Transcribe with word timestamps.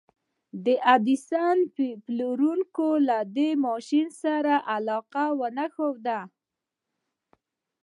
د 0.65 0.67
ايډېسن 0.93 1.57
پلورونکو 2.05 2.87
له 3.07 3.17
دې 3.35 3.49
ماشين 3.65 4.07
سره 4.23 4.53
علاقه 4.73 5.25
ونه 5.39 5.65
ښوده. 5.73 6.19